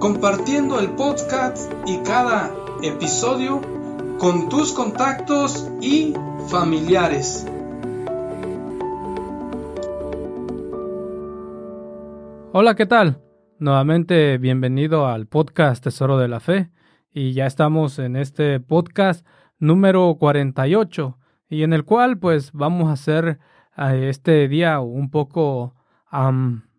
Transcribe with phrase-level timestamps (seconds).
[0.00, 2.50] compartiendo el podcast y cada
[2.82, 3.60] episodio
[4.18, 6.14] con tus contactos y
[6.48, 7.46] familiares.
[12.52, 13.20] Hola, ¿qué tal?
[13.58, 16.70] Nuevamente bienvenido al podcast Tesoro de la Fe
[17.12, 19.26] y ya estamos en este podcast
[19.58, 21.18] número 48
[21.50, 23.38] y en el cual pues vamos a hacer
[23.76, 25.74] eh, este día un poco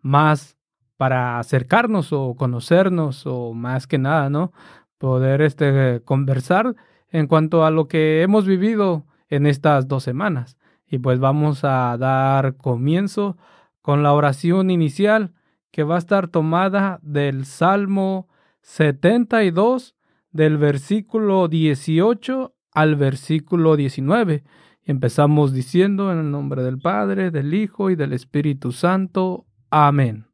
[0.02, 0.58] más
[1.02, 4.54] para acercarnos o conocernos o más que nada, ¿no?
[5.00, 6.76] Poder este, conversar
[7.10, 10.60] en cuanto a lo que hemos vivido en estas dos semanas.
[10.86, 13.36] Y pues vamos a dar comienzo
[13.82, 15.34] con la oración inicial
[15.72, 18.28] que va a estar tomada del Salmo
[18.62, 19.96] 72
[20.30, 24.44] del versículo 18 al versículo 19.
[24.84, 29.48] Y empezamos diciendo en el nombre del Padre, del Hijo y del Espíritu Santo.
[29.72, 30.31] Amén.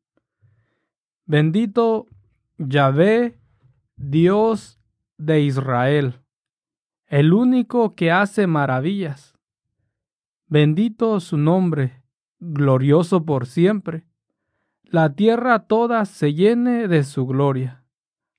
[1.30, 2.08] Bendito
[2.58, 3.38] Yahvé,
[3.98, 4.80] Dios
[5.18, 6.22] de Israel,
[7.08, 9.38] el único que hace maravillas.
[10.48, 12.02] Bendito su nombre,
[12.40, 14.06] glorioso por siempre.
[14.84, 17.84] La tierra toda se llene de su gloria.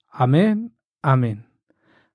[0.09, 1.45] Amén, amén.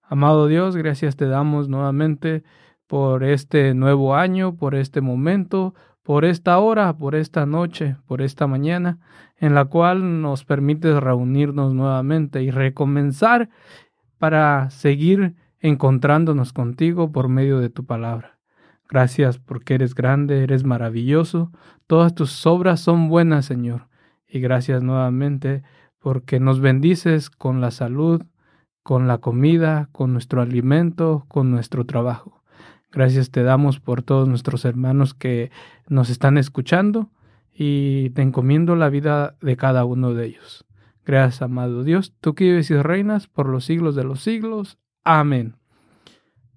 [0.01, 2.43] Amado Dios, gracias te damos nuevamente
[2.87, 8.45] por este nuevo año, por este momento, por esta hora, por esta noche, por esta
[8.45, 8.99] mañana,
[9.37, 13.49] en la cual nos permites reunirnos nuevamente y recomenzar
[14.17, 18.37] para seguir encontrándonos contigo por medio de tu palabra.
[18.89, 21.51] Gracias porque eres grande, eres maravilloso,
[21.87, 23.87] todas tus obras son buenas, Señor.
[24.27, 25.63] Y gracias nuevamente
[25.99, 28.23] porque nos bendices con la salud,
[28.83, 32.42] con la comida, con nuestro alimento, con nuestro trabajo.
[32.93, 35.49] Gracias te damos por todos nuestros hermanos que
[35.87, 37.09] nos están escuchando
[37.51, 40.63] y te encomiendo la vida de cada uno de ellos.
[41.03, 44.77] Gracias, amado Dios, tú que vives y reinas por los siglos de los siglos.
[45.03, 45.55] Amén.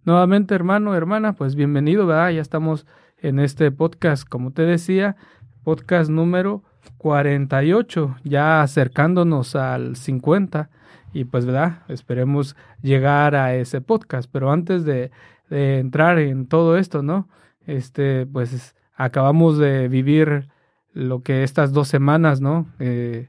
[0.05, 2.31] Nuevamente, hermano, hermana, pues bienvenido, ¿verdad?
[2.31, 2.87] Ya estamos
[3.17, 5.17] en este podcast, como te decía,
[5.65, 6.63] podcast número
[6.99, 10.69] 48, ya acercándonos al 50
[11.15, 11.79] y pues, ¿verdad?
[11.89, 15.11] Esperemos llegar a ese podcast, pero antes de
[15.49, 17.29] de entrar en todo esto, ¿no?
[17.67, 20.49] Este, pues acabamos de vivir
[20.93, 22.67] lo que estas dos semanas, ¿no?
[22.79, 23.29] Eh,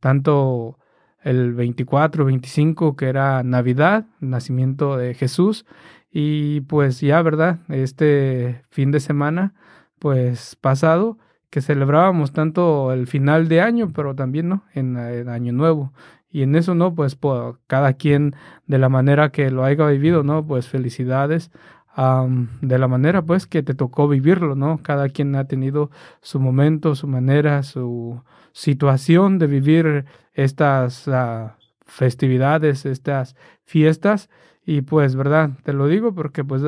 [0.00, 0.78] tanto
[1.22, 5.66] el 24, 25, que era Navidad, nacimiento de Jesús,
[6.10, 7.58] y pues ya, ¿verdad?
[7.68, 9.54] Este fin de semana,
[9.98, 11.18] pues pasado,
[11.50, 14.64] que celebrábamos tanto el final de año, pero también, ¿no?
[14.74, 15.92] En, en Año Nuevo.
[16.30, 16.94] Y en eso, ¿no?
[16.94, 18.34] Pues por cada quien
[18.66, 20.46] de la manera que lo haya vivido, ¿no?
[20.46, 21.50] Pues felicidades.
[22.60, 24.80] de la manera pues que te tocó vivirlo, ¿no?
[24.82, 25.90] Cada quien ha tenido
[26.20, 28.22] su momento, su manera, su
[28.52, 31.56] situación de vivir estas ah,
[31.86, 34.30] festividades, estas fiestas.
[34.64, 35.50] Y pues, ¿verdad?
[35.64, 36.62] Te lo digo porque pues.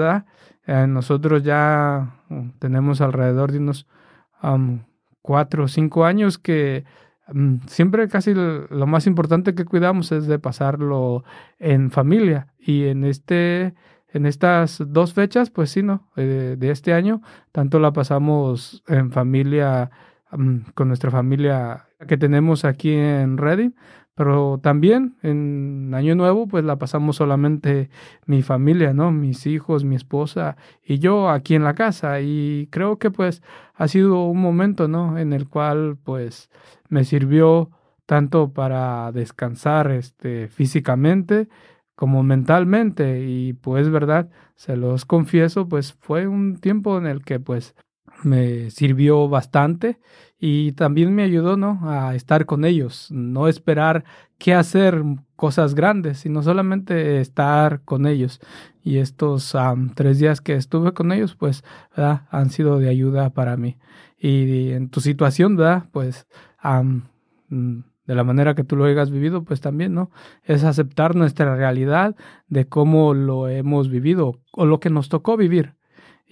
[0.66, 3.86] Eh, nosotros ya mm, tenemos alrededor de unos
[5.20, 6.84] cuatro o cinco años que
[7.66, 11.24] siempre casi lo más importante que cuidamos es de pasarlo
[11.58, 12.48] en familia.
[12.58, 13.74] Y en este
[14.12, 17.22] en estas dos fechas pues sí no eh, de este año
[17.52, 19.90] tanto la pasamos en familia
[20.32, 23.70] mm, con nuestra familia que tenemos aquí en Reading
[24.14, 27.90] pero también en Año Nuevo pues la pasamos solamente
[28.26, 29.12] mi familia, ¿no?
[29.12, 33.42] Mis hijos, mi esposa y yo aquí en la casa y creo que pues
[33.74, 35.18] ha sido un momento, ¿no?
[35.18, 36.50] En el cual pues
[36.88, 37.70] me sirvió
[38.06, 41.48] tanto para descansar este físicamente
[41.94, 47.40] como mentalmente y pues verdad, se los confieso, pues fue un tiempo en el que
[47.40, 47.74] pues
[48.22, 49.98] me sirvió bastante
[50.38, 51.80] y también me ayudó, ¿no?
[51.82, 54.04] A estar con ellos, no esperar
[54.38, 55.02] qué hacer
[55.36, 58.40] cosas grandes, sino solamente estar con ellos.
[58.82, 59.54] Y estos
[59.94, 61.62] tres días que estuve con ellos, pues,
[61.94, 62.22] ¿verdad?
[62.30, 63.76] han sido de ayuda para mí.
[64.18, 65.84] Y en tu situación, ¿verdad?
[65.92, 66.26] Pues,
[66.62, 70.10] mm, de la manera que tú lo hayas vivido, pues también, ¿no?
[70.42, 72.16] Es aceptar nuestra realidad
[72.48, 75.74] de cómo lo hemos vivido o lo que nos tocó vivir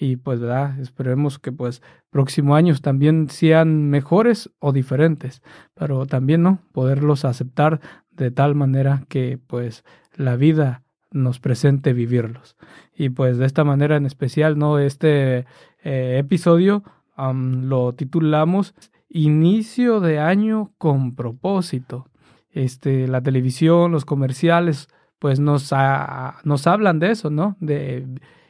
[0.01, 5.43] y pues verdad esperemos que pues próximos años también sean mejores o diferentes
[5.75, 7.81] pero también no poderlos aceptar
[8.13, 9.85] de tal manera que pues
[10.15, 12.57] la vida nos presente vivirlos.
[12.95, 15.47] Y pues de esta manera en especial no este
[15.83, 16.83] eh, episodio
[17.17, 18.75] lo titulamos
[19.09, 22.07] inicio de año con propósito.
[22.51, 25.73] Este la televisión los comerciales pues nos
[26.45, 28.07] nos hablan de eso no de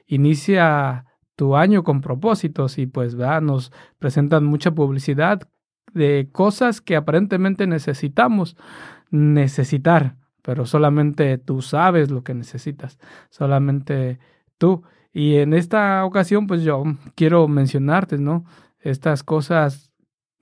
[0.07, 1.07] inicia
[1.39, 3.71] tu año con propósitos y pues nos
[4.01, 5.49] presentan mucha publicidad
[5.95, 8.57] de cosas que aparentemente necesitamos
[9.13, 12.99] necesitar, pero solamente tú sabes lo que necesitas,
[13.31, 14.19] solamente
[14.59, 14.83] tú.
[15.13, 16.83] Y en esta ocasión pues yo
[17.15, 18.45] quiero mencionarte, ¿no?
[18.81, 19.93] Estas cosas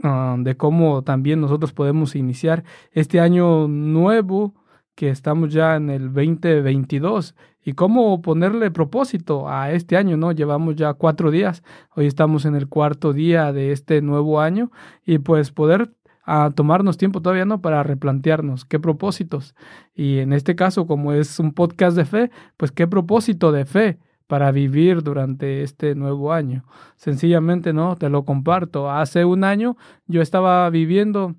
[0.02, 4.54] ah, de cómo también nosotros podemos iniciar este año nuevo
[4.94, 7.34] que estamos ya en el 2022
[7.66, 10.30] y cómo ponerle propósito a este año, ¿no?
[10.30, 11.64] Llevamos ya cuatro días,
[11.96, 14.70] hoy estamos en el cuarto día de este nuevo año
[15.04, 15.92] y pues poder
[16.24, 17.60] a ah, tomarnos tiempo todavía, ¿no?
[17.60, 19.56] Para replantearnos qué propósitos.
[19.96, 23.98] Y en este caso, como es un podcast de fe, pues qué propósito de fe
[24.28, 26.64] para vivir durante este nuevo año.
[26.94, 27.96] Sencillamente, ¿no?
[27.96, 28.90] Te lo comparto.
[28.92, 29.76] Hace un año
[30.06, 31.34] yo estaba viviendo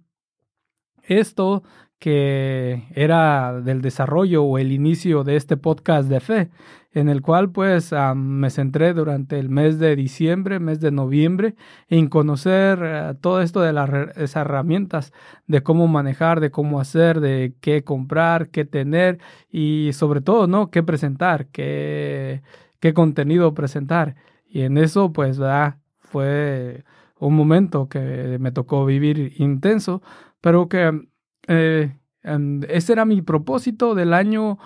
[1.04, 1.64] esto
[2.00, 6.50] que era del desarrollo o el inicio de este podcast de fe,
[6.92, 11.56] en el cual pues me centré durante el mes de diciembre, mes de noviembre,
[11.90, 15.12] en conocer eh, todo esto de las herramientas,
[15.48, 19.20] de cómo manejar, de cómo hacer, de qué comprar, qué tener
[19.52, 20.70] y sobre todo, ¿no?
[20.72, 22.42] qué presentar, qué,
[22.80, 24.16] qué contenido presentar.
[24.48, 25.40] Y en eso pues
[26.00, 26.84] fue
[27.20, 30.02] un momento que me tocó vivir intenso,
[30.42, 31.08] pero que
[31.48, 31.96] eh,
[32.68, 34.58] ese era mi propósito del año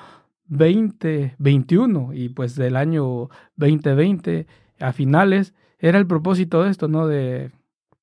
[0.48, 4.48] 2021 y pues del año 2020
[4.80, 7.07] a finales era el propósito de esto, ¿no?
[7.07, 7.51] De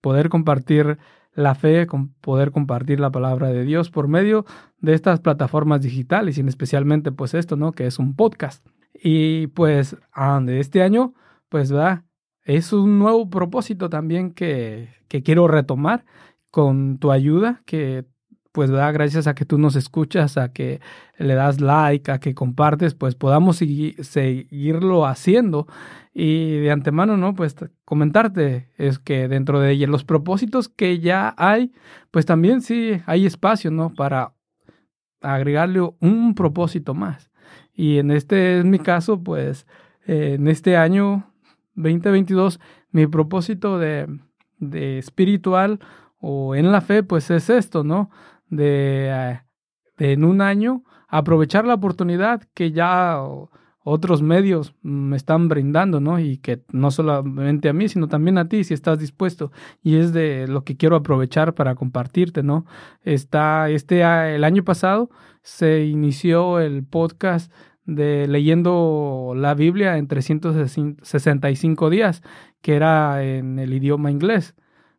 [0.01, 0.99] poder compartir
[1.35, 1.87] la fe,
[2.21, 4.45] poder compartir la palabra de Dios por medio
[4.81, 7.73] de estas plataformas digitales y especialmente pues esto, ¿no?
[7.73, 8.67] Que es un podcast.
[8.95, 9.97] Y pues
[10.43, 11.15] de este año,
[11.49, 12.05] pues va,
[12.43, 16.05] es un nuevo propósito también que, que quiero retomar
[16.51, 18.07] con tu ayuda, que
[18.53, 20.81] pues da gracias a que tú nos escuchas, a que
[21.19, 25.67] le das like, a que compartes, pues podamos seguirlo haciendo.
[26.15, 27.35] Y de antemano, ¿no?
[27.35, 27.55] Pues
[27.85, 31.73] comentarte es que dentro de los propósitos que ya hay,
[32.11, 33.95] pues también sí hay espacio, ¿no?
[33.95, 34.33] Para
[35.21, 37.31] agregarle un propósito más.
[37.73, 39.67] Y en este es mi caso, pues
[40.07, 41.31] en este año
[41.75, 42.59] 2022,
[42.91, 44.09] mi propósito de,
[44.59, 45.79] de espiritual
[46.19, 48.11] o en la fe, pues es esto, ¿no?
[48.51, 49.41] De,
[49.99, 53.21] en un año aprovechar la oportunidad que ya
[53.91, 56.19] otros medios me están brindando, ¿no?
[56.21, 59.51] Y que no solamente a mí, sino también a ti, si estás dispuesto.
[59.83, 62.67] Y es de lo que quiero aprovechar para compartirte, ¿no?
[63.03, 64.03] Está, este,
[64.35, 65.09] el año pasado
[65.43, 67.51] se inició el podcast
[67.87, 72.23] de leyendo la Biblia en 365 días,
[72.61, 74.55] que era en el idioma inglés.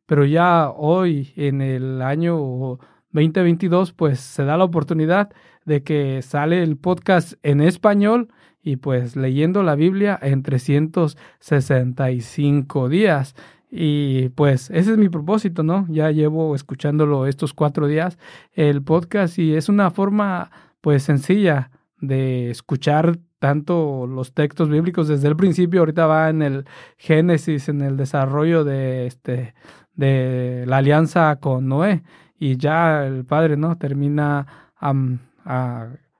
[0.07, 2.79] Pero ya hoy, en el año
[3.11, 5.29] 2022, pues se da la oportunidad
[5.65, 8.29] de que sale el podcast en español
[8.61, 13.35] y pues leyendo la Biblia en 365 días.
[13.71, 15.85] Y pues ese es mi propósito, ¿no?
[15.89, 18.17] Ya llevo escuchándolo estos cuatro días
[18.53, 20.49] el podcast y es una forma
[20.81, 21.69] pues sencilla
[22.01, 26.65] de escuchar tanto los textos bíblicos desde el principio, ahorita va en el
[26.97, 29.53] Génesis, en el desarrollo de este
[29.93, 32.01] de la alianza con Noé
[32.39, 34.47] y ya el padre no termina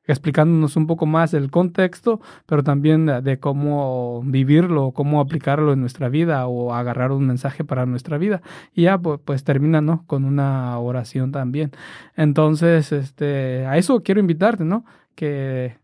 [0.06, 6.10] explicándonos un poco más el contexto, pero también de, cómo vivirlo, cómo aplicarlo en nuestra
[6.10, 8.42] vida o agarrar un mensaje para nuestra vida.
[8.74, 10.04] Y ya pues, pues, termina, ¿no?
[10.08, 11.72] Con una oración también.
[12.16, 14.84] Entonces, este, a eso quiero invitarte, ¿no?
[15.16, 15.78] Que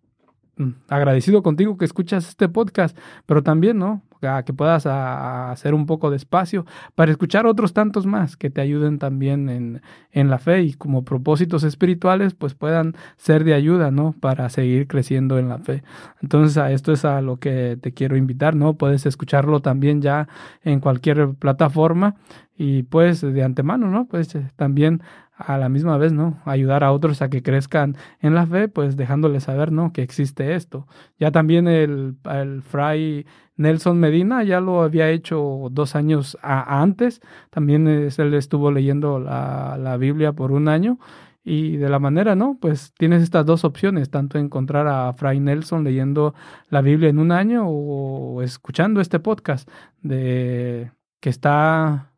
[0.57, 4.01] mm, agradecido contigo que escuchas este podcast, pero también, ¿no?
[4.19, 8.97] Que puedas hacer un poco de espacio para escuchar otros tantos más que te ayuden
[8.99, 9.81] también en,
[10.11, 14.15] en, la fe y como propósitos espirituales pues puedan ser de ayuda, ¿no?
[14.19, 15.83] Para seguir creciendo en la fe.
[16.21, 18.73] Entonces a esto es a lo que te quiero invitar, ¿no?
[18.73, 20.27] Puedes escucharlo también ya
[20.63, 22.15] en cualquier plataforma
[22.57, 24.05] y pues de antemano, ¿no?
[24.05, 25.01] Pues también
[25.37, 26.39] a la misma vez, ¿no?
[26.45, 29.91] Ayudar a otros a que crezcan en la fe, pues dejándoles saber, ¿no?
[29.91, 30.87] Que existe esto.
[31.19, 33.25] Ya también el, el fray
[33.57, 37.21] Nelson Medina ya lo había hecho dos años antes.
[37.49, 40.99] También él estuvo leyendo la, la Biblia por un año.
[41.47, 42.57] Y de la manera, ¿no?
[42.59, 46.33] Pues tienes estas dos opciones, tanto encontrar a Fray Nelson leyendo
[46.69, 49.69] la Biblia en un año o escuchando este podcast
[50.01, 52.13] de que está,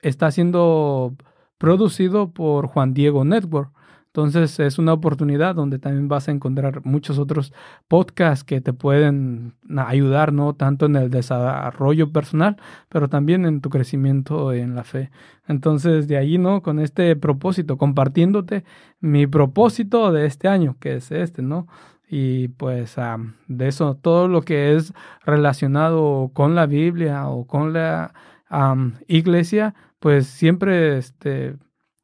[0.00, 1.14] está siendo
[1.62, 3.70] producido por Juan Diego Network.
[4.06, 7.52] Entonces es una oportunidad donde también vas a encontrar muchos otros
[7.86, 10.54] podcasts que te pueden ayudar, ¿no?
[10.54, 12.56] Tanto en el desarrollo personal,
[12.88, 15.12] pero también en tu crecimiento en la fe.
[15.46, 16.62] Entonces de ahí, ¿no?
[16.62, 18.64] Con este propósito, compartiéndote
[18.98, 21.68] mi propósito de este año, que es este, ¿no?
[22.10, 22.96] Y pues
[23.46, 24.92] de eso, todo lo que es
[25.24, 28.12] relacionado con la Biblia o con la
[29.06, 31.54] iglesia, pues siempre este,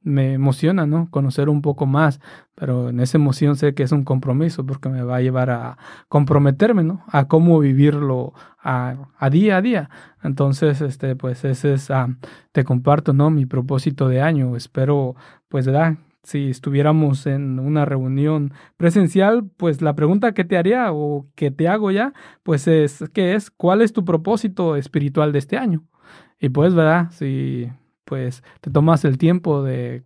[0.02, 1.10] me emociona, ¿no?
[1.10, 2.20] Conocer un poco más,
[2.54, 5.78] pero en esa emoción sé que es un compromiso porque me va a llevar a
[6.06, 7.02] comprometerme, ¿no?
[7.08, 8.94] A cómo vivirlo a,
[9.32, 9.90] día a día.
[10.22, 12.16] Entonces, este, pues ese es, ah,
[12.52, 13.30] te comparto, ¿no?
[13.30, 14.54] Mi propósito de año.
[14.54, 15.16] Espero,
[15.48, 15.96] pues, ¿verdad?
[16.22, 21.66] Si estuviéramos en una reunión presencial, pues la pregunta que te haría o que te
[21.66, 22.12] hago ya,
[22.44, 23.50] pues es, ¿qué es?
[23.50, 25.82] ¿Cuál es tu propósito espiritual de este año?
[26.38, 27.10] Y pues, ¿verdad?
[27.10, 27.68] Si
[28.08, 30.02] pues te tomas el tiempo de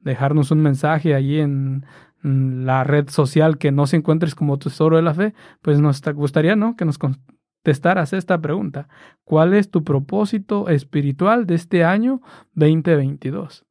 [0.00, 1.86] dejarnos un mensaje allí en,
[2.22, 6.56] la red social que no se encuentres como tesoro de la fe, pues nos gustaría,
[6.56, 6.74] ¿no?
[6.74, 8.88] Que nos contestaras esta pregunta.
[9.22, 12.20] ¿Cuál es tu propósito espiritual de este año
[12.54, 13.64] 2022?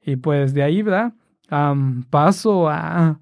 [0.00, 1.14] Y pues de ahí, ¿verdad?
[2.10, 3.18] paso a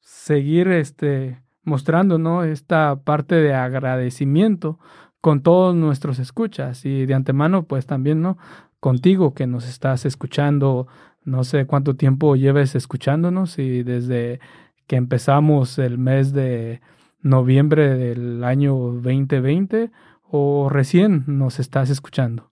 [0.00, 2.44] seguir este, mostrando, ¿no?
[2.44, 4.78] Esta parte de agradecimiento
[5.20, 8.38] con todos nuestros escuchas y de antemano, pues también, ¿no?
[8.80, 10.86] Contigo que nos estás escuchando.
[11.24, 14.40] No sé cuánto tiempo lleves escuchándonos y desde
[14.86, 16.80] que empezamos el mes de
[17.20, 19.90] noviembre del año 2020
[20.22, 22.50] o recién nos estás escuchando.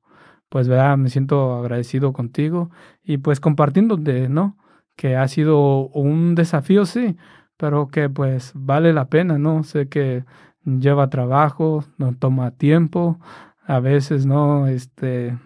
[0.48, 2.70] Pues verdad, me siento agradecido contigo
[3.02, 4.56] y pues compartiéndote, ¿no?
[4.96, 7.16] Que ha sido un desafío, sí,
[7.56, 9.64] pero que pues vale la pena, ¿no?
[9.64, 10.24] Sé que
[10.64, 13.18] lleva trabajo, no toma tiempo,
[13.66, 14.66] a veces, ¿no?
[14.68, 15.36] Este,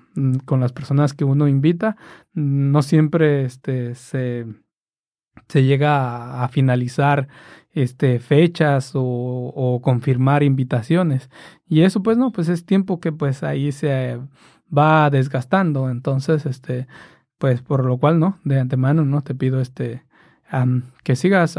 [0.45, 1.97] con las personas que uno invita,
[2.33, 4.47] no siempre este, se,
[5.49, 7.29] se llega a, finalizar
[7.73, 11.31] este, fechas o, o, confirmar invitaciones.
[11.67, 14.19] Y eso pues no, pues es tiempo que pues ahí se
[14.77, 15.91] va desgastando.
[15.91, 16.87] Entonces, este,
[17.39, 18.39] pues por lo cual, ¿no?
[18.45, 19.23] De antemano, ¿no?
[19.23, 20.05] Te pido este,
[21.05, 21.57] que sigas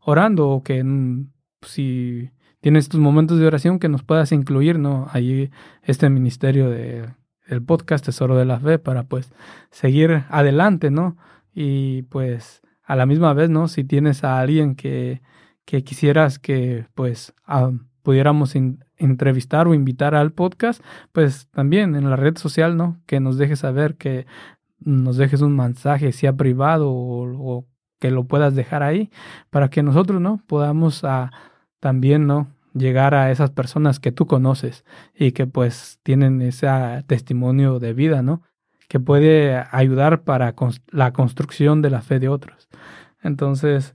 [0.00, 1.30] orando o que mm,
[1.62, 5.08] si tienes tus momentos de oración que nos puedas incluir, ¿no?
[5.12, 5.50] Ahí
[5.82, 7.08] este ministerio de
[7.46, 9.32] el podcast Tesoro de la Fe para pues
[9.70, 11.16] seguir adelante, ¿no?
[11.54, 13.68] Y pues a la misma vez, ¿no?
[13.68, 15.22] Si tienes a alguien que,
[15.64, 17.34] que quisieras que pues
[18.02, 18.54] pudiéramos
[18.96, 20.82] entrevistar o invitar al podcast,
[21.12, 23.00] pues también en la red social, ¿no?
[23.06, 24.26] Que nos dejes saber, que
[24.78, 27.66] nos dejes un mensaje, sea privado o, o
[27.98, 29.10] que lo puedas dejar ahí,
[29.48, 30.42] para que nosotros, ¿no?
[30.46, 31.32] Podamos a,
[31.80, 32.48] también, ¿no?
[32.74, 36.68] Llegar a esas personas que tú conoces y que pues tienen ese
[37.06, 38.42] testimonio de vida, ¿no?
[38.88, 40.54] Que puede ayudar para
[40.90, 42.68] la construcción de la fe de otros.
[43.22, 43.94] Entonces,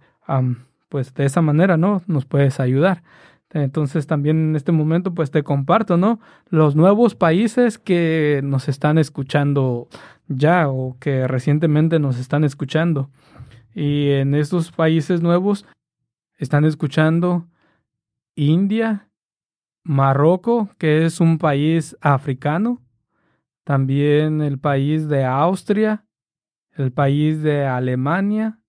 [0.89, 2.01] pues de esa manera, ¿no?
[2.07, 3.03] Nos puedes ayudar.
[3.51, 6.19] Entonces también en este momento pues te comparto, ¿no?
[6.49, 9.87] Los nuevos países que nos están escuchando
[10.27, 13.09] ya o que recientemente nos están escuchando.
[13.73, 15.65] Y en estos países nuevos
[16.37, 17.47] están escuchando
[18.39, 19.09] India,
[19.83, 22.81] Marruecos, que es un país africano,
[23.65, 26.05] también el país de Austria,
[26.71, 28.59] el país de Alemania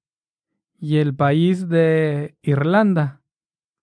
[0.79, 3.23] y el país de Irlanda.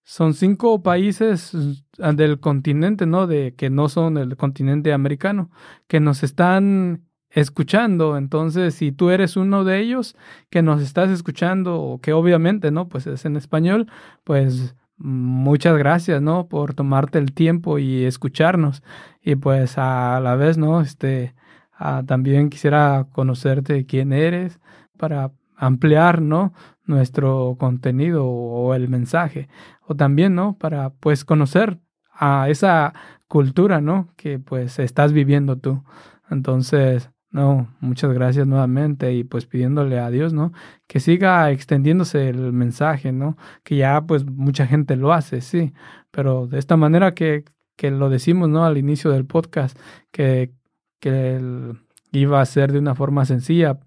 [0.04, 3.26] Son cinco países mm, del continente, ¿no?
[3.26, 5.50] De que no son el continente americano,
[5.86, 8.18] que nos están escuchando.
[8.18, 10.16] Entonces, si tú eres uno de ellos
[10.50, 12.88] que nos estás escuchando, que obviamente, ¿no?
[12.88, 13.90] Pues es en español,
[14.24, 16.48] pues muchas gracias, ¿no?
[16.48, 18.82] Por tomarte el tiempo y escucharnos.
[19.22, 20.80] Y pues a la vez, ¿no?
[20.80, 21.34] Este,
[22.06, 24.60] también quisiera conocerte quién eres
[24.96, 26.52] para ampliar, ¿no?
[26.84, 29.48] Nuestro contenido o el mensaje.
[29.86, 30.56] O también, ¿no?
[30.58, 31.78] Para pues conocer
[32.12, 32.94] a esa
[33.28, 34.08] cultura, ¿no?
[34.16, 35.84] Que pues estás viviendo tú.
[36.30, 40.52] Entonces, no, muchas gracias nuevamente y pues pidiéndole a Dios, ¿no?
[40.86, 43.36] Que siga extendiéndose el mensaje, ¿no?
[43.64, 45.74] Que ya pues mucha gente lo hace, sí,
[46.10, 47.44] pero de esta manera que,
[47.76, 48.64] que lo decimos, ¿no?
[48.64, 49.78] Al inicio del podcast,
[50.10, 50.52] que,
[51.00, 51.38] que
[52.12, 53.78] iba a ser de una forma sencilla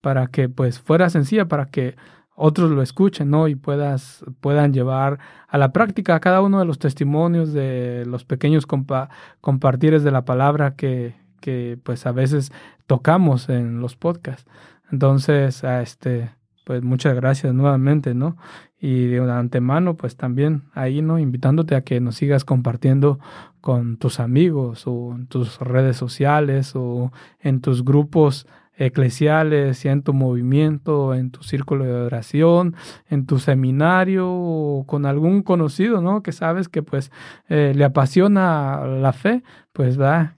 [0.00, 1.96] para que pues fuera sencilla, para que
[2.34, 3.46] otros lo escuchen, ¿no?
[3.48, 8.66] Y puedas, puedan llevar a la práctica cada uno de los testimonios de los pequeños
[8.66, 12.52] compa compartires de la palabra que, que pues a veces
[12.86, 14.46] tocamos en los podcasts.
[14.92, 16.30] Entonces, a este,
[16.64, 18.36] pues muchas gracias nuevamente, ¿no?
[18.78, 21.18] Y de antemano, pues también ahí, ¿no?
[21.18, 23.18] Invitándote a que nos sigas compartiendo
[23.60, 28.46] con tus amigos o en tus redes sociales o en tus grupos
[28.80, 32.74] eclesiales, ya en tu movimiento, en tu círculo de oración,
[33.08, 36.22] en tu seminario o con algún conocido, ¿no?
[36.22, 37.12] Que sabes que pues
[37.48, 39.42] eh, le apasiona la fe,
[39.72, 40.36] pues va,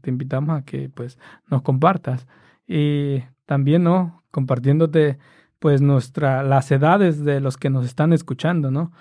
[0.00, 2.26] te invitamos a que pues nos compartas.
[2.66, 5.18] Y también no compartiéndote
[5.58, 8.92] pues nuestra las edades de los que nos están escuchando no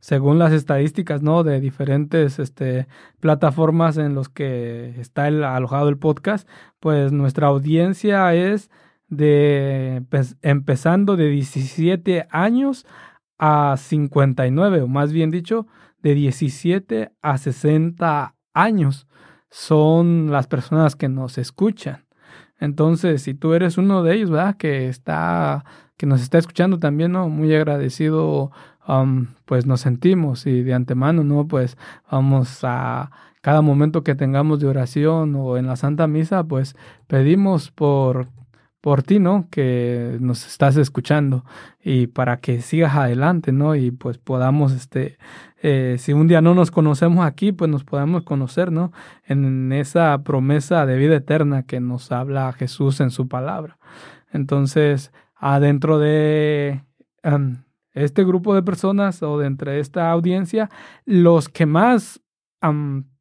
[0.00, 2.88] según las estadísticas no de diferentes este
[3.20, 6.48] plataformas en los que está el, alojado el podcast
[6.80, 8.70] pues nuestra audiencia es
[9.08, 12.86] de pues, empezando de 17 años
[13.38, 15.66] a 59 o más bien dicho
[16.02, 19.06] de 17 a 60 años
[19.50, 22.04] son las personas que nos escuchan.
[22.58, 24.56] Entonces, si tú eres uno de ellos, ¿verdad?
[24.56, 25.64] Que está,
[25.96, 27.28] que nos está escuchando también, ¿no?
[27.28, 28.50] Muy agradecido,
[29.44, 31.46] pues nos sentimos y de antemano, ¿no?
[31.46, 31.76] Pues
[32.10, 37.70] vamos a cada momento que tengamos de oración o en la Santa Misa, pues pedimos
[37.70, 38.28] por
[38.84, 39.48] por ti, ¿no?
[39.50, 41.46] Que nos estás escuchando
[41.82, 43.74] y para que sigas adelante, ¿no?
[43.76, 45.16] Y pues podamos, este,
[45.62, 48.92] eh, si un día no nos conocemos aquí, pues nos podamos conocer, ¿no?
[49.24, 53.78] En esa promesa de vida eterna que nos habla Jesús en su palabra.
[54.34, 56.82] Entonces, adentro de
[57.94, 60.68] este grupo de personas o de entre esta audiencia,
[61.06, 62.20] los que más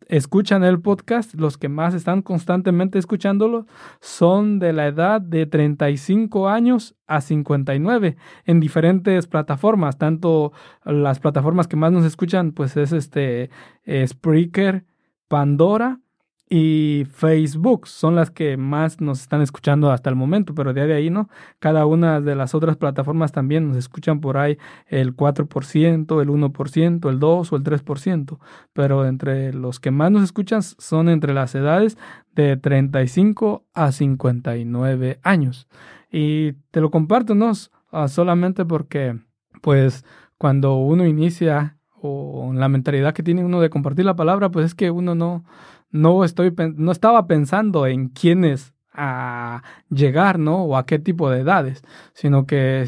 [0.08, 3.66] escuchan el podcast, los que más están constantemente escuchándolo,
[4.02, 9.98] son de la edad de 35 años a 59 en diferentes plataformas.
[9.98, 10.52] Tanto
[10.86, 13.50] las plataformas que más nos escuchan, pues es este
[13.86, 14.86] Spreaker,
[15.28, 16.00] Pandora
[16.50, 21.10] y Facebook son las que más nos están escuchando hasta el momento, pero de ahí
[21.10, 21.30] no,
[21.60, 27.10] cada una de las otras plataformas también nos escuchan por ahí el 4%, el 1%,
[27.10, 28.40] el 2 o el 3%,
[28.74, 31.98] pero entre los que más nos escuchan son entre las edades
[32.36, 35.68] de 35 a 59 años.
[36.12, 37.52] Y te lo comparto, ¿no?
[37.92, 39.18] Ah, solamente porque,
[39.62, 40.06] pues,
[40.38, 44.76] cuando uno inicia o la mentalidad que tiene uno de compartir la palabra, pues es
[44.76, 45.46] que uno no
[45.94, 50.64] no estoy no estaba pensando en quiénes a llegar, ¿no?
[50.66, 51.82] O a qué tipo de edades,
[52.14, 52.86] sino que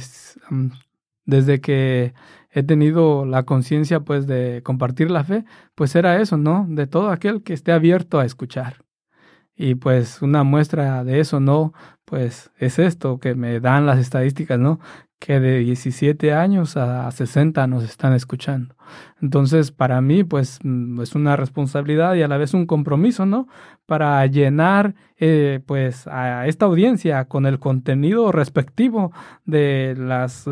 [1.25, 2.13] desde que
[2.51, 6.65] he tenido la conciencia pues de compartir la fe, pues era eso, ¿no?
[6.69, 8.84] De todo aquel que esté abierto a escuchar.
[9.55, 11.73] Y pues una muestra de eso, ¿no?
[12.03, 14.79] Pues es esto que me dan las estadísticas, ¿no?
[15.19, 18.75] que de 17 años a 60 nos están escuchando.
[19.21, 23.47] Entonces, para mí, pues mm, es una responsabilidad y a la vez un compromiso, ¿no?
[23.85, 29.11] Para llenar, eh, pues, a esta audiencia con el contenido respectivo
[29.45, 30.47] de las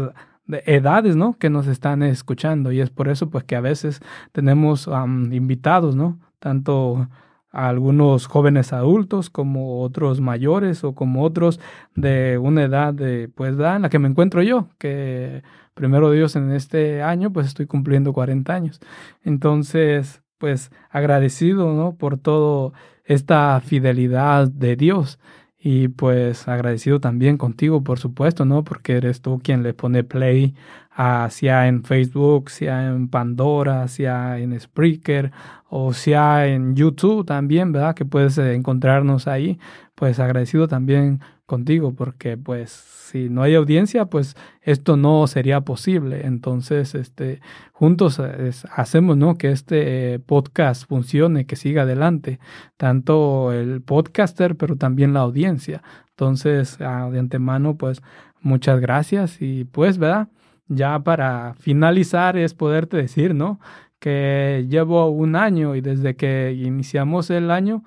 [0.47, 1.37] edades, ¿no?
[1.37, 2.71] Que nos están escuchando.
[2.71, 4.89] Y es por eso, pues, que a veces tenemos
[5.31, 6.19] invitados, ¿no?
[6.39, 7.09] Tanto
[7.53, 11.59] algunos jóvenes adultos como otros mayores o como otros
[11.95, 15.43] de una edad de pues edad en la que me encuentro yo que
[15.75, 18.81] primero Dios en este año pues estoy cumpliendo 40 años.
[19.23, 22.73] Entonces pues agradecido no por todo
[23.05, 25.19] esta fidelidad de Dios.
[25.65, 28.65] Y pues agradecido también contigo, por supuesto, ¿no?
[28.65, 30.55] Porque eres tú quien le pone play,
[30.95, 35.31] a, sea en Facebook, sea en Pandora, sea en Spreaker
[35.69, 37.95] o sea en YouTube también, ¿verdad?
[37.95, 39.59] Que puedes eh, encontrarnos ahí.
[39.95, 46.25] Pues agradecido también contigo porque pues si no hay audiencia pues esto no sería posible
[46.25, 47.41] entonces este
[47.73, 52.39] juntos eh, hacemos no que este eh, podcast funcione que siga adelante
[52.77, 58.01] tanto el podcaster pero también la audiencia entonces ah, de antemano pues
[58.41, 60.29] muchas gracias y pues verdad
[60.67, 63.59] ya para finalizar es poderte decir no
[63.99, 67.83] que llevo un año y desde que iniciamos el año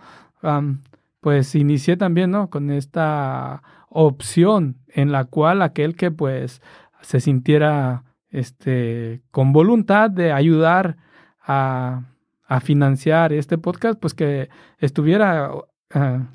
[1.27, 2.51] pues inicié también, ¿no?
[2.51, 6.63] Con esta opción en la cual aquel que pues
[7.01, 10.97] se sintiera este con voluntad de ayudar
[11.41, 12.05] a,
[12.47, 15.51] a financiar este podcast, pues que estuviera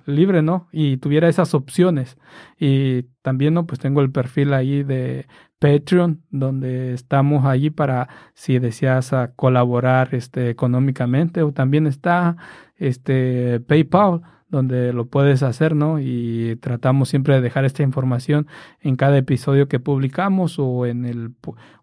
[0.05, 0.67] libre, ¿no?
[0.71, 2.17] Y tuviera esas opciones.
[2.57, 3.65] Y también, ¿no?
[3.67, 5.27] Pues tengo el perfil ahí de
[5.59, 12.37] Patreon, donde estamos allí para si deseas colaborar este, económicamente, o también está
[12.77, 15.99] este PayPal, donde lo puedes hacer, ¿no?
[15.99, 18.47] Y tratamos siempre de dejar esta información
[18.81, 21.31] en cada episodio que publicamos o en el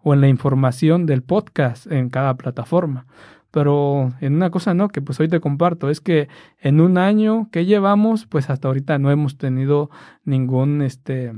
[0.02, 3.06] o en la información del podcast en cada plataforma.
[3.58, 4.88] Pero en una cosa, ¿no?
[4.88, 6.28] Que pues hoy te comparto, es que
[6.60, 9.90] en un año que llevamos, pues hasta ahorita no hemos tenido
[10.22, 11.32] ningún, este,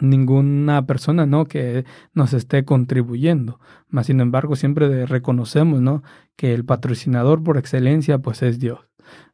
[0.00, 1.44] ninguna persona, ¿no?
[1.44, 3.60] Que nos esté contribuyendo.
[3.86, 6.02] Más sin embargo, siempre reconocemos, ¿no?
[6.34, 8.80] Que el patrocinador por excelencia, pues es Dios.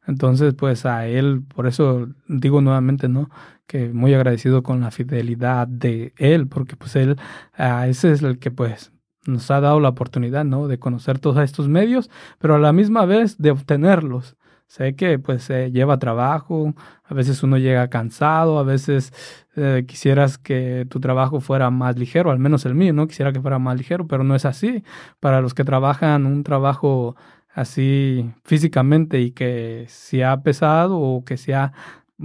[0.05, 3.31] Entonces, pues a él, por eso digo nuevamente, ¿no?
[3.65, 7.17] Que muy agradecido con la fidelidad de él, porque pues él,
[7.53, 8.90] a ese es el que pues
[9.25, 10.67] nos ha dado la oportunidad, ¿no?
[10.67, 14.35] De conocer todos estos medios, pero a la misma vez de obtenerlos.
[14.67, 19.11] Sé que pues se lleva trabajo, a veces uno llega cansado, a veces
[19.57, 23.05] eh, quisieras que tu trabajo fuera más ligero, al menos el mío, ¿no?
[23.07, 24.83] Quisiera que fuera más ligero, pero no es así.
[25.19, 27.17] Para los que trabajan un trabajo
[27.53, 31.73] así físicamente y que sea pesado o que sea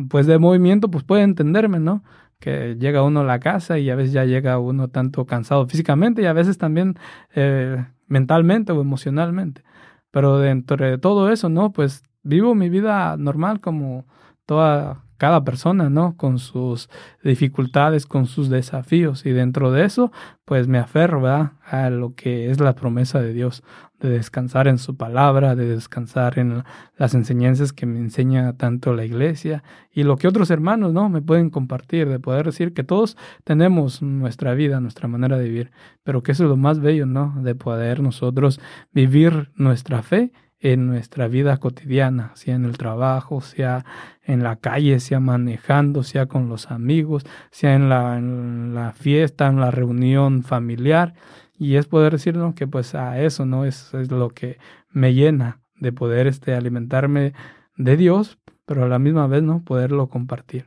[0.09, 2.05] pues de movimiento, pues puede entenderme, ¿no?
[2.39, 6.23] Que llega uno a la casa y a veces ya llega uno tanto cansado físicamente
[6.23, 6.99] y a veces también
[7.35, 9.63] eh, mentalmente o emocionalmente.
[10.11, 11.73] Pero dentro de todo eso, ¿no?
[11.73, 14.07] Pues vivo mi vida normal como
[14.47, 16.17] toda cada persona, ¿no?
[16.17, 16.89] Con sus
[17.23, 19.27] dificultades, con sus desafíos.
[19.27, 20.13] Y dentro de eso,
[20.45, 21.17] pues me aferro.
[21.27, 23.63] A lo que es la promesa de Dios,
[24.01, 26.63] de descansar en su palabra, de descansar en
[26.97, 31.09] las enseñanzas que me enseña tanto la iglesia y lo que otros hermanos, ¿no?
[31.09, 35.71] Me pueden compartir, de poder decir que todos tenemos nuestra vida, nuestra manera de vivir,
[36.05, 37.35] pero que eso es lo más bello, ¿no?
[37.43, 38.61] De poder nosotros
[38.93, 40.33] vivir nuestra fe
[40.73, 43.85] en nuestra vida cotidiana, sea en el trabajo, sea
[44.25, 49.71] en la calle, sea manejando, sea con los amigos, sea en la, fiesta, en la
[49.71, 51.15] reunión familiar.
[51.57, 54.59] Y es poder decirnos que pues a eso no es, es, lo que
[54.91, 57.33] me llena de poder este, alimentarme
[57.77, 60.67] de Dios, pero a la misma vez no poderlo compartir.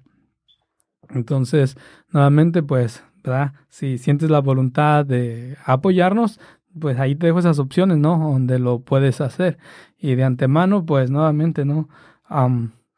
[1.10, 1.76] Entonces,
[2.10, 3.54] nuevamente, pues, ¿verdad?
[3.68, 6.40] Si sientes la voluntad de apoyarnos,
[6.78, 8.18] pues ahí te dejo esas opciones, ¿no?
[8.18, 9.58] Donde lo puedes hacer.
[9.98, 11.90] Y de antemano, pues nuevamente, ¿no?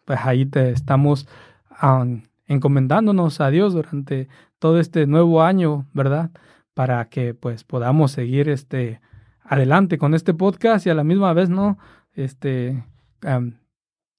[0.05, 1.27] pues ahí te estamos
[2.47, 4.27] encomendándonos a Dios durante
[4.59, 6.31] todo este nuevo año, ¿verdad?
[6.73, 8.99] Para que pues podamos seguir este
[9.43, 11.77] adelante con este podcast y a la misma vez, ¿no?
[12.13, 12.83] Este,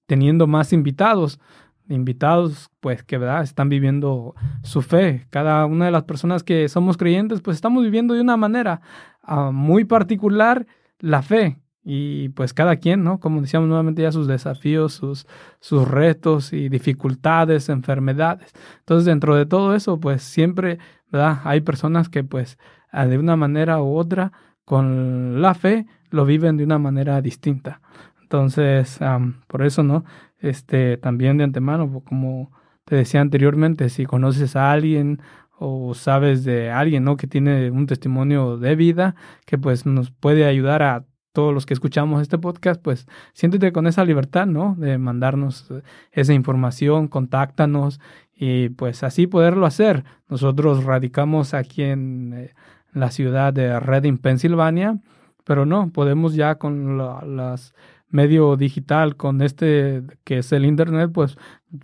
[0.06, 1.40] teniendo más invitados
[1.88, 5.26] invitados, pues que verdad están viviendo su fe.
[5.30, 8.80] Cada una de las personas que somos creyentes, pues estamos viviendo de una manera
[9.22, 10.66] ah, muy particular
[10.98, 11.58] la fe.
[11.84, 13.18] Y pues cada quien, ¿no?
[13.18, 15.26] Como decíamos nuevamente ya sus desafíos, sus,
[15.58, 18.52] sus retos y dificultades, enfermedades.
[18.78, 20.78] Entonces dentro de todo eso, pues siempre,
[21.10, 21.40] ¿verdad?
[21.44, 22.56] Hay personas que pues
[22.92, 24.32] ah, de una manera u otra,
[24.64, 27.80] con la fe, lo viven de una manera distinta.
[28.22, 28.98] Entonces,
[29.46, 30.04] por eso, ¿no?
[30.42, 32.50] Este, también de antemano, como
[32.84, 35.22] te decía anteriormente, si conoces a alguien
[35.58, 37.16] o sabes de alguien, ¿no?
[37.16, 39.14] Que tiene un testimonio de vida
[39.46, 43.86] que pues nos puede ayudar a todos los que escuchamos este podcast, pues siéntete con
[43.86, 44.74] esa libertad, ¿no?
[44.76, 45.72] De mandarnos
[46.10, 48.00] esa información, contáctanos
[48.34, 50.04] y pues así poderlo hacer.
[50.28, 52.54] Nosotros radicamos aquí en eh,
[52.92, 54.98] la ciudad de Reading, Pensilvania,
[55.44, 57.74] pero no, podemos ya con las
[58.12, 61.36] medio digital, con este que es el Internet, pues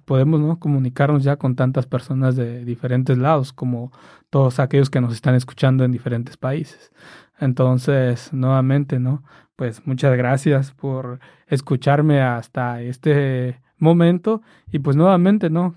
[0.04, 0.60] podemos ¿no?
[0.60, 3.90] comunicarnos ya con tantas personas de diferentes lados, como
[4.30, 6.92] todos aquellos que nos están escuchando en diferentes países.
[7.40, 9.24] Entonces, nuevamente, ¿no?
[9.56, 15.74] Pues muchas gracias por escucharme hasta este momento y pues nuevamente, ¿no?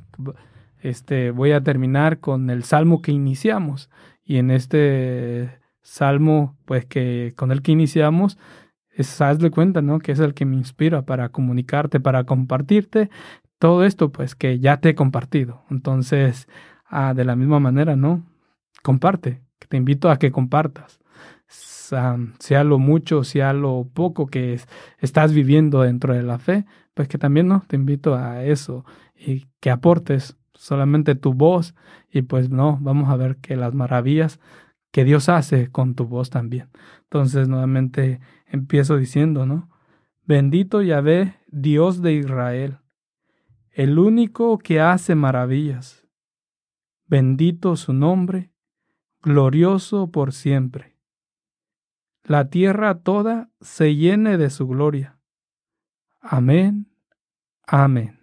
[0.82, 3.90] Este voy a terminar con el salmo que iniciamos
[4.26, 8.38] y en este salmo pues que con el que iniciamos
[8.92, 10.00] es, hazle cuenta, ¿no?
[10.00, 13.10] Que es el que me inspira para comunicarte, para compartirte
[13.60, 15.64] todo esto, pues que ya te he compartido.
[15.70, 16.48] Entonces,
[16.86, 18.26] ah, de la misma manera, ¿no?
[18.84, 21.00] Comparte, te invito a que compartas.
[21.48, 24.60] sea lo mucho, sea lo poco que
[25.00, 27.64] estás viviendo dentro de la fe, pues que también, ¿no?
[27.68, 31.76] Te invito a eso y que aportes solamente tu voz
[32.12, 34.40] y pues no, vamos a ver que las maravillas
[34.92, 36.70] que Dios hace con tu voz también.
[37.04, 38.20] Entonces, nuevamente
[38.52, 39.70] empiezo diciendo, ¿no?
[40.24, 42.80] Bendito Yahvé, Dios de Israel,
[43.72, 46.08] el único que hace maravillas.
[47.08, 48.52] Bendito su nombre,
[49.22, 50.92] glorioso por siempre.
[52.24, 55.18] la tierra toda se llene de su gloria.
[56.22, 56.88] Amén.
[57.66, 58.20] Amén.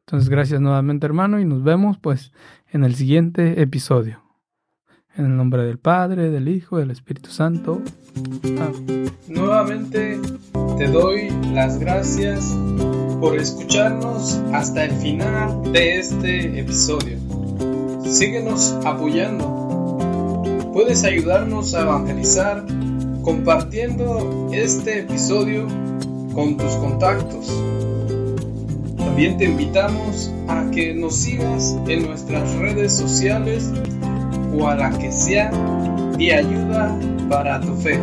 [0.00, 2.32] Entonces, gracias nuevamente, hermano, y nos vemos pues
[2.68, 4.29] en el siguiente episodio.
[5.16, 7.82] En el nombre del Padre, del Hijo del Espíritu Santo.
[8.44, 9.10] Amén.
[9.28, 10.20] Nuevamente
[10.78, 12.56] te doy las gracias
[13.20, 17.18] por escucharnos hasta el final de este episodio.
[18.04, 19.98] Síguenos apoyando.
[20.72, 22.64] Puedes ayudarnos a evangelizar
[23.22, 25.66] compartiendo este episodio
[26.34, 27.52] con tus contactos.
[28.96, 33.70] También te invitamos a que nos sigas en nuestras redes sociales
[34.52, 35.50] o a la que sea
[36.16, 36.94] de ayuda
[37.28, 38.00] para tu fe.